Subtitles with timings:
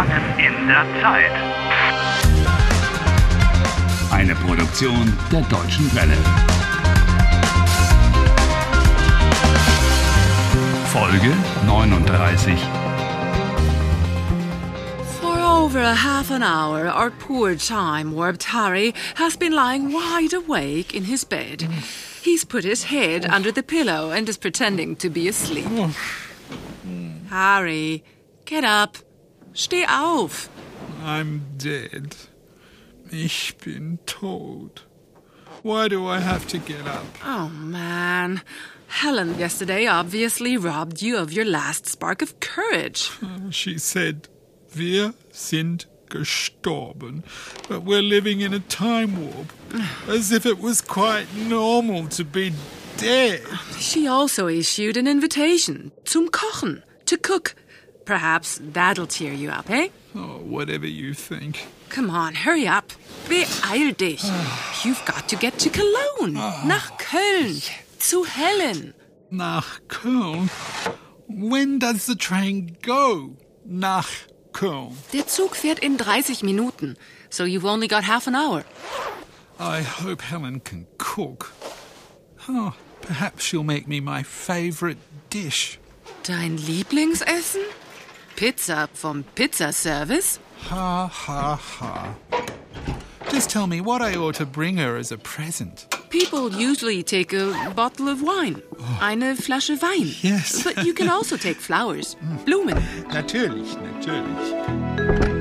[0.00, 1.30] Gefangen in der Zeit.
[4.10, 6.16] Eine Produktion der Deutschen Welle.
[10.86, 11.34] Folge
[11.66, 12.58] 39.
[15.20, 20.32] For over a half an hour, our poor time warped Harry has been lying wide
[20.32, 21.68] awake in his bed.
[22.22, 25.66] He's put his head under the pillow and is pretending to be asleep.
[27.28, 28.02] Harry,
[28.46, 28.96] get up.
[29.54, 30.48] Steh auf.
[31.04, 32.16] I'm dead.
[33.10, 34.86] Ich bin tot.
[35.62, 37.04] Why do I have to get up?
[37.24, 38.42] Oh, man.
[38.86, 43.10] Helen yesterday obviously robbed you of your last spark of courage.
[43.50, 44.28] She said,
[44.72, 47.22] Wir sind gestorben,
[47.68, 49.52] but we're living in a time warp,
[50.08, 52.52] as if it was quite normal to be
[52.96, 53.42] dead.
[53.78, 57.54] She also issued an invitation zum Kochen, to cook.
[58.10, 59.86] Perhaps that'll cheer you up, eh?
[60.16, 61.68] Oh, whatever you think.
[61.90, 62.92] Come on, hurry up.
[63.28, 64.24] Beeil dich.
[64.84, 66.34] You've got to get to Cologne.
[66.34, 67.62] Nach Köln.
[68.00, 68.94] Zu Helen.
[69.30, 70.50] Nach Köln?
[71.28, 73.36] When does the train go?
[73.64, 74.10] Nach
[74.50, 74.96] Köln.
[75.12, 76.96] Der Zug fährt in 30 Minuten,
[77.30, 78.64] so you've only got half an hour.
[79.60, 81.52] I hope Helen can cook.
[82.48, 84.98] Oh, perhaps she'll make me my favorite
[85.30, 85.78] dish.
[86.24, 87.62] Dein Lieblingsessen?
[88.40, 90.38] Pizza vom Pizzaservice?
[90.70, 92.14] Ha ha ha.
[93.30, 95.84] Just tell me what I ought to bring her as a present.
[96.08, 98.62] People usually take a bottle of wine.
[98.78, 98.98] Oh.
[99.02, 100.14] Eine Flasche Wein.
[100.22, 100.64] Yes.
[100.64, 102.36] But you can also take flowers, hmm.
[102.46, 102.82] Blumen.
[103.12, 105.39] Natürlich, natürlich.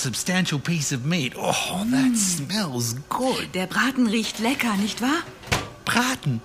[0.00, 1.34] Substantial piece of meat.
[1.36, 3.54] Oh, that smells good.
[3.54, 5.22] Der Braten riecht lecker, nicht wahr?
[5.84, 6.40] Braten.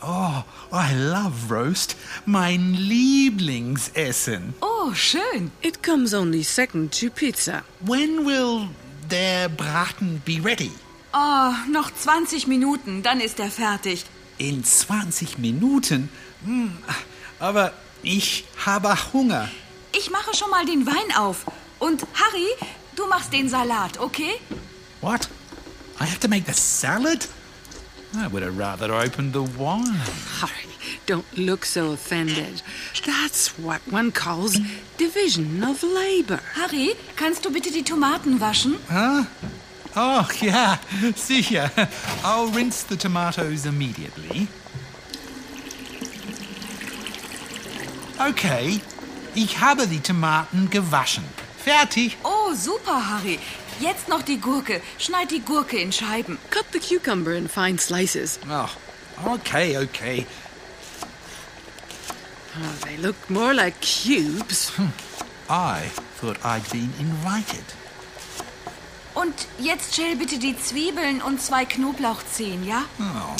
[0.00, 1.96] Oh, I love roast.
[2.24, 4.54] Mein Lieblingsessen.
[4.60, 5.50] Oh, schön.
[5.60, 7.62] It comes only second to pizza.
[7.80, 8.68] When will
[9.10, 10.70] der Braten be ready?
[11.12, 14.04] Oh, noch 20 Minuten, dann ist er fertig.
[14.36, 16.10] In 20 Minuten?
[16.44, 16.76] Hm,
[17.40, 19.48] aber ich habe Hunger.
[19.96, 21.46] Ich mache schon mal den Wein auf.
[21.78, 22.46] Und Harry,
[22.98, 24.40] du machst den Salat, okay?
[25.00, 25.28] What?
[26.00, 27.26] I have to make the salad?
[28.16, 30.00] I would have rather opened the wine.
[30.40, 30.68] Harry,
[31.06, 32.62] don't look so offended.
[33.06, 34.58] That's what one calls
[34.96, 36.40] division of labor.
[36.54, 38.78] Harry, kannst du bitte die Tomaten waschen?
[38.90, 39.24] Huh?
[39.94, 40.78] Oh, yeah,
[41.14, 41.70] sicher.
[42.24, 44.48] I'll rinse the tomatoes immediately.
[48.20, 48.80] Okay,
[49.34, 51.24] ich habe die Tomaten gewaschen.
[51.58, 52.16] Fertig.
[52.24, 53.38] Oh, super, Harry.
[53.80, 54.80] Jetzt noch die Gurke.
[54.98, 56.38] Schneid die Gurke in Scheiben.
[56.50, 58.38] Cut the cucumber in fine slices.
[58.50, 58.68] Oh,
[59.34, 60.26] okay, okay.
[62.56, 64.72] Oh, they look more like cubes.
[65.48, 67.64] I thought I'd been invited.
[69.14, 72.84] Und jetzt schäl bitte die Zwiebeln und zwei Knoblauchzehen, ja?
[73.00, 73.36] Oh.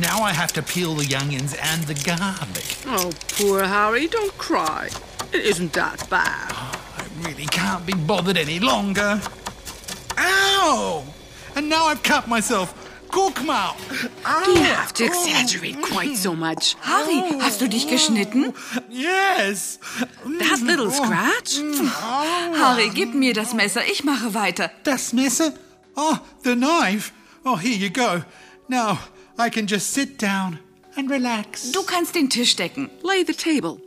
[0.00, 2.76] Now I have to peel the onions and the garlic.
[2.86, 4.88] Oh, poor Harry, don't cry.
[5.32, 6.67] It isn't that bad.
[7.22, 9.20] Really can't be bothered any longer.
[10.18, 11.04] Ow!
[11.56, 12.74] And now I've cut myself.
[13.10, 13.76] Guck mal.
[14.26, 14.44] Ow.
[14.46, 16.76] You have to exaggerate quite so much.
[16.82, 18.54] Harry, hast du dich geschnitten?
[18.90, 19.78] Yes.
[20.38, 21.58] That little scratch?
[21.58, 23.84] Harry, gib mir das Messer.
[23.86, 24.70] Ich mache weiter.
[24.84, 25.52] Das Messer?
[25.96, 27.12] Oh, the knife.
[27.44, 28.22] Oh, here you go.
[28.68, 28.98] Now
[29.38, 30.58] I can just sit down
[30.98, 31.70] and relax.
[31.72, 32.90] Du kannst den Tisch decken.
[33.02, 33.80] Lay the table.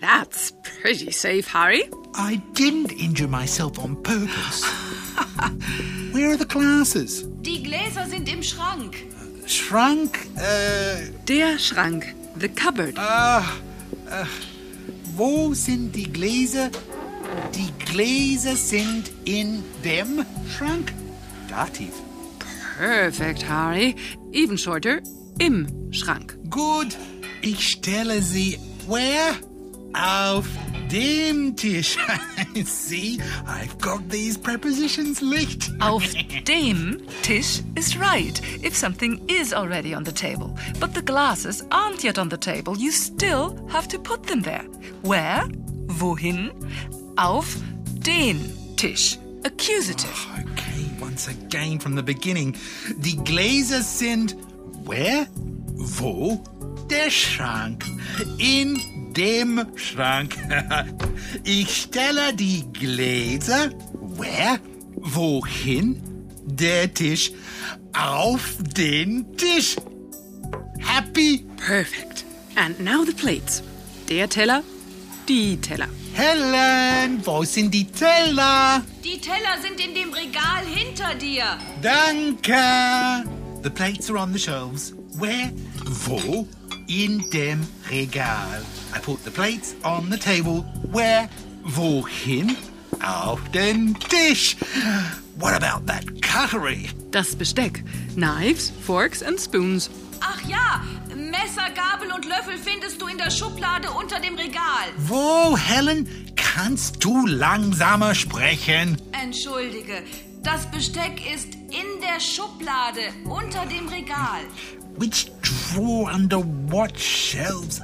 [0.00, 1.84] That's pretty safe, Harry.
[2.14, 4.64] I didn't injure myself on purpose.
[6.12, 7.24] Where are the glasses?
[7.42, 8.96] Die Gläser sind im Schrank.
[9.46, 10.18] Shrunk?
[10.36, 12.14] Uh, Der Schrank.
[12.38, 12.96] The cupboard.
[15.16, 16.70] wo sind die Gläser?
[17.54, 20.24] Die Gläser sind in dem
[20.56, 20.92] Schrank.
[21.48, 21.92] Dativ.
[22.78, 23.94] Perfect, Harry.
[24.32, 25.00] Even shorter.
[25.38, 26.36] Im Schrank.
[26.54, 26.96] Gut.
[27.42, 29.34] Ich stelle sie where?
[29.92, 30.46] Auf
[30.88, 31.96] dem Tisch.
[32.64, 35.72] See, I've got these prepositions licht.
[35.80, 36.04] Auf
[36.46, 40.54] dem Tisch is right if something is already on the table.
[40.78, 42.76] But the glasses aren't yet on the table.
[42.78, 44.64] You still have to put them there.
[45.02, 45.48] Where?
[45.88, 46.52] Wohin?
[47.16, 47.56] Auf
[47.98, 48.38] den
[48.76, 49.18] Tisch.
[49.44, 50.14] Accusative.
[50.14, 52.54] Oh, okay, once again from the beginning.
[53.00, 54.36] Die Gläser sind
[54.84, 55.26] where?
[55.74, 56.42] Wo?
[56.90, 57.84] Der Schrank.
[58.38, 58.78] In
[59.12, 60.36] dem Schrank.
[61.42, 63.70] Ich stelle die Gläser.
[64.16, 64.60] Where?
[64.94, 66.00] Wohin?
[66.44, 67.32] Der Tisch.
[67.92, 69.76] Auf den Tisch.
[70.78, 71.44] Happy?
[71.56, 72.24] Perfect.
[72.56, 73.62] And now the plates.
[74.08, 74.62] Der Teller,
[75.28, 75.88] die Teller.
[76.12, 78.82] Helen, wo sind die Teller?
[79.02, 81.58] Die Teller sind in dem Regal hinter dir.
[81.82, 83.24] Danke.
[83.64, 84.92] The plates are on the shelves.
[85.18, 85.50] Where?
[86.06, 86.46] Wo?
[86.86, 88.60] In dem Regal.
[88.92, 90.66] I put the plates on the table.
[90.92, 91.30] Where?
[91.62, 92.58] Wohin?
[93.02, 94.56] Auf den Tisch.
[95.38, 96.90] What about that cutlery?
[97.10, 97.82] Das Besteck.
[98.14, 99.88] Knives, forks and spoons.
[100.20, 100.82] Ach ja,
[101.16, 104.92] Messer, Gabel und Löffel findest du in der Schublade unter dem Regal.
[104.98, 106.06] Wo, Helen?
[106.36, 108.98] Kannst du langsamer sprechen?
[109.12, 110.02] Entschuldige,
[110.44, 114.42] das Besteck ist in der Schublade unter dem Regal.
[114.96, 117.80] Which drawer under what shelves?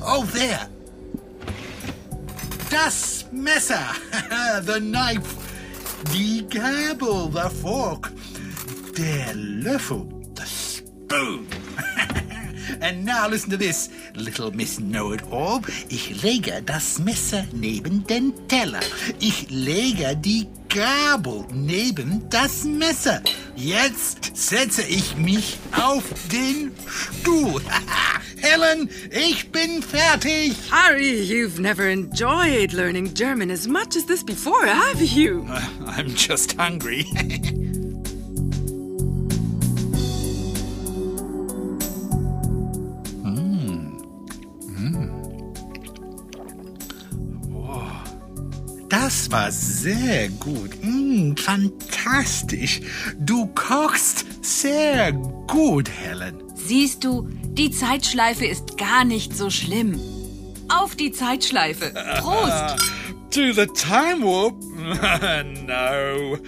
[0.00, 0.68] Oh, there.
[2.70, 3.94] Das Messer.
[4.66, 5.36] the knife.
[6.12, 7.30] Die Gabel.
[7.32, 8.12] The fork.
[8.96, 10.06] Der Löffel.
[10.36, 11.46] The spoon.
[12.82, 15.62] And now listen to this, little Miss Know-it-all.
[15.88, 18.80] Ich lege das Messer neben den Teller.
[19.20, 23.22] Ich lege die Gabel neben das Messer.
[23.54, 26.02] Jetzt setze ich mich auf
[26.32, 27.62] den Stuhl.
[28.38, 30.56] Helen, ich bin fertig.
[30.72, 35.46] Harry, you've never enjoyed learning German as much as this before, have you?
[35.86, 37.06] I'm just hungry.
[49.12, 50.70] Das war sehr gut.
[50.80, 52.80] Mm, fantastisch.
[53.18, 56.42] Du kochst sehr gut, Helen.
[56.54, 60.00] Siehst du, die Zeitschleife ist gar nicht so schlimm.
[60.68, 61.92] Auf die Zeitschleife.
[62.20, 62.90] Prost!
[63.32, 64.54] To the time warp?
[65.66, 66.38] no.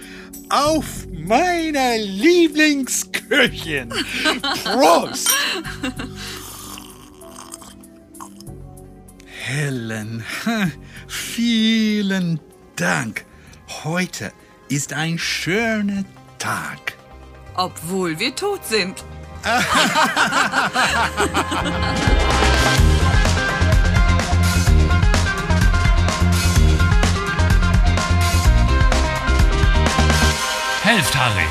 [0.49, 3.89] Auf meine Lieblingsköchin.
[4.63, 5.29] Prost!
[9.47, 10.23] Helen,
[11.07, 12.39] vielen
[12.75, 13.25] Dank.
[13.83, 14.31] Heute
[14.69, 16.03] ist ein schöner
[16.39, 16.93] Tag.
[17.55, 19.03] Obwohl wir tot sind.
[30.83, 31.47] Helft Harry.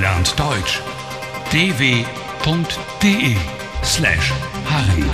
[0.00, 0.80] Lernt Deutsch.
[1.52, 3.36] dw.de
[3.84, 4.32] slash
[4.68, 5.04] Harry.